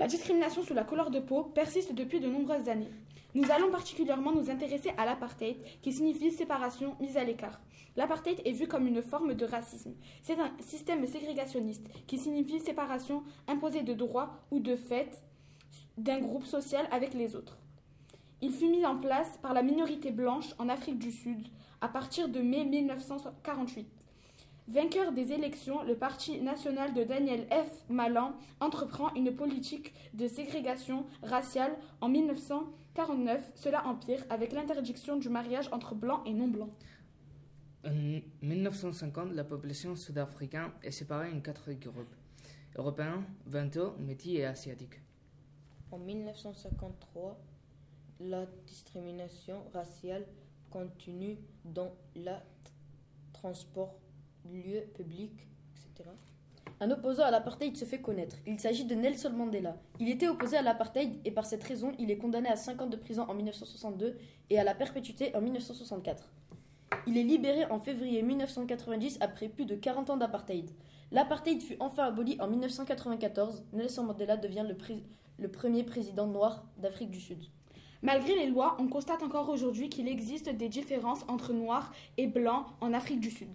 La 0.00 0.06
discrimination 0.06 0.62
sous 0.62 0.72
la 0.72 0.82
couleur 0.82 1.10
de 1.10 1.20
peau 1.20 1.42
persiste 1.42 1.92
depuis 1.92 2.20
de 2.20 2.26
nombreuses 2.26 2.70
années. 2.70 2.88
Nous 3.34 3.50
allons 3.50 3.70
particulièrement 3.70 4.32
nous 4.32 4.48
intéresser 4.48 4.94
à 4.96 5.04
l'apartheid, 5.04 5.58
qui 5.82 5.92
signifie 5.92 6.30
séparation, 6.30 6.96
mise 7.00 7.18
à 7.18 7.24
l'écart. 7.24 7.60
L'apartheid 7.96 8.40
est 8.46 8.52
vu 8.52 8.66
comme 8.66 8.86
une 8.86 9.02
forme 9.02 9.34
de 9.34 9.44
racisme. 9.44 9.92
C'est 10.22 10.40
un 10.40 10.52
système 10.60 11.06
ségrégationniste 11.06 11.86
qui 12.06 12.16
signifie 12.16 12.60
séparation 12.60 13.24
imposée 13.46 13.82
de 13.82 13.92
droit 13.92 14.38
ou 14.50 14.58
de 14.58 14.74
fait 14.74 15.22
d'un 15.98 16.20
groupe 16.20 16.46
social 16.46 16.88
avec 16.92 17.12
les 17.12 17.36
autres. 17.36 17.58
Il 18.40 18.52
fut 18.52 18.70
mis 18.70 18.86
en 18.86 18.96
place 18.96 19.36
par 19.42 19.52
la 19.52 19.62
minorité 19.62 20.12
blanche 20.12 20.54
en 20.58 20.70
Afrique 20.70 20.98
du 20.98 21.12
Sud 21.12 21.46
à 21.82 21.88
partir 21.88 22.30
de 22.30 22.40
mai 22.40 22.64
1948. 22.64 23.86
Vainqueur 24.70 25.10
des 25.10 25.32
élections, 25.32 25.82
le 25.82 25.96
Parti 25.96 26.40
national 26.40 26.94
de 26.94 27.02
Daniel 27.02 27.44
F. 27.50 27.82
Malan 27.88 28.34
entreprend 28.60 29.12
une 29.14 29.34
politique 29.34 29.92
de 30.14 30.28
ségrégation 30.28 31.06
raciale 31.24 31.76
en 32.00 32.08
1949. 32.08 33.50
Cela 33.56 33.84
empire 33.84 34.24
avec 34.30 34.52
l'interdiction 34.52 35.16
du 35.16 35.28
mariage 35.28 35.68
entre 35.72 35.96
blancs 35.96 36.22
et 36.24 36.32
non-blancs. 36.32 36.70
En 37.84 38.20
1950, 38.42 39.32
la 39.32 39.42
population 39.42 39.96
sud-africaine 39.96 40.70
est 40.84 40.92
séparée 40.92 41.32
en 41.32 41.40
quatre 41.40 41.72
groupes 41.72 42.14
européens, 42.76 43.24
ventaux, 43.46 43.94
métis 43.98 44.38
et 44.38 44.44
asiatiques. 44.44 45.00
En 45.90 45.98
1953, 45.98 47.36
la 48.20 48.46
discrimination 48.68 49.64
raciale 49.74 50.26
continue 50.70 51.38
dans 51.64 51.92
le 52.14 52.36
transport, 53.32 53.98
lieux 54.44 54.84
publics, 54.94 55.48
etc. 55.76 56.10
Un 56.80 56.90
opposant 56.90 57.24
à 57.24 57.30
l'apartheid 57.30 57.76
se 57.76 57.84
fait 57.84 58.00
connaître. 58.00 58.36
Il 58.46 58.58
s'agit 58.58 58.84
de 58.84 58.94
Nelson 58.94 59.30
Mandela. 59.30 59.76
Il 59.98 60.08
était 60.08 60.28
opposé 60.28 60.56
à 60.56 60.62
l'apartheid 60.62 61.20
et 61.24 61.30
par 61.30 61.44
cette 61.44 61.62
raison, 61.62 61.92
il 61.98 62.10
est 62.10 62.16
condamné 62.16 62.48
à 62.48 62.56
5 62.56 62.80
ans 62.80 62.86
de 62.86 62.96
prison 62.96 63.26
en 63.28 63.34
1962 63.34 64.16
et 64.48 64.58
à 64.58 64.64
la 64.64 64.74
perpétuité 64.74 65.34
en 65.36 65.42
1964. 65.42 66.30
Il 67.06 67.18
est 67.18 67.22
libéré 67.22 67.66
en 67.66 67.78
février 67.78 68.22
1990 68.22 69.18
après 69.20 69.48
plus 69.48 69.66
de 69.66 69.74
40 69.74 70.10
ans 70.10 70.16
d'apartheid. 70.16 70.70
L'apartheid 71.12 71.60
fut 71.60 71.76
enfin 71.80 72.04
aboli 72.04 72.36
en 72.40 72.48
1994. 72.48 73.64
Nelson 73.72 74.04
Mandela 74.04 74.36
devient 74.36 74.64
le, 74.66 74.76
le 75.38 75.48
premier 75.50 75.82
président 75.82 76.26
noir 76.26 76.64
d'Afrique 76.78 77.10
du 77.10 77.20
Sud. 77.20 77.44
Malgré 78.02 78.34
les 78.34 78.46
lois, 78.46 78.76
on 78.78 78.86
constate 78.86 79.22
encore 79.22 79.50
aujourd'hui 79.50 79.90
qu'il 79.90 80.08
existe 80.08 80.48
des 80.48 80.68
différences 80.70 81.24
entre 81.28 81.52
noirs 81.52 81.92
et 82.16 82.26
blancs 82.26 82.64
en 82.80 82.94
Afrique 82.94 83.20
du 83.20 83.30
Sud. 83.30 83.50